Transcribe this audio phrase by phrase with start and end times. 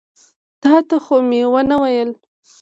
[0.61, 2.09] تا ته خو مې ونه ویل.